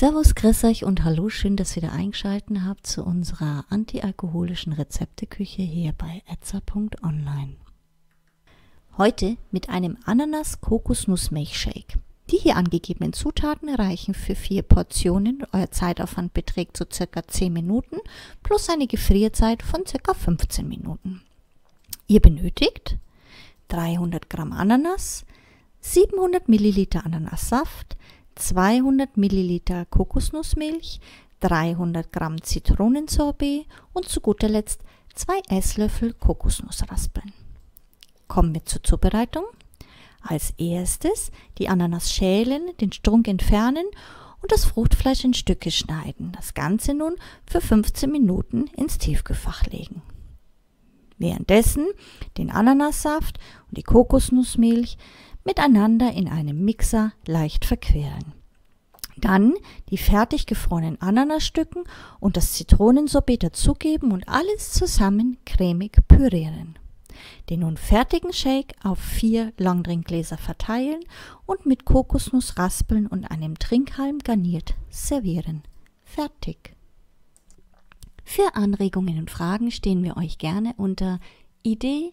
[0.00, 5.60] Servus, grüß euch und hallo, schön, dass ihr wieder eingeschalten habt zu unserer antialkoholischen Rezepteküche
[5.60, 7.56] hier bei etza.online.
[8.96, 11.98] Heute mit einem Ananas-Kokosnuss-Milchshake.
[12.30, 15.46] Die hier angegebenen Zutaten reichen für vier Portionen.
[15.52, 17.98] Euer Zeitaufwand beträgt so circa 10 Minuten
[18.42, 21.20] plus eine Gefrierzeit von circa 15 Minuten.
[22.06, 22.96] Ihr benötigt
[23.68, 25.26] 300 Gramm Ananas,
[25.82, 27.98] 700 Milliliter Ananassaft,
[28.40, 31.00] 200 Milliliter Kokosnussmilch,
[31.40, 34.82] 300 Gramm Zitronensorbet und zu guter Letzt
[35.14, 37.32] 2 Esslöffel Kokosnussraspeln.
[38.28, 39.44] Kommen wir zur Zubereitung.
[40.22, 43.84] Als erstes die Ananas schälen, den Strunk entfernen
[44.42, 46.32] und das Fruchtfleisch in Stücke schneiden.
[46.32, 47.16] Das Ganze nun
[47.46, 50.02] für 15 Minuten ins Tiefkühlfach legen.
[51.18, 51.86] Währenddessen
[52.38, 53.38] den Ananassaft
[53.68, 54.96] und die Kokosnussmilch
[55.44, 58.32] miteinander in einem Mixer leicht verqueren.
[59.16, 59.54] Dann
[59.90, 61.84] die fertig gefrorenen Ananasstücken
[62.20, 66.78] und das Zitronensorbet dazugeben und alles zusammen cremig pürieren.
[67.50, 71.00] Den nun fertigen Shake auf vier Longdrinkgläser verteilen
[71.44, 75.62] und mit Kokosnuss raspeln und einem Trinkhalm garniert servieren.
[76.02, 76.74] Fertig.
[78.24, 81.18] Für Anregungen und Fragen stehen wir euch gerne unter
[81.62, 82.12] idee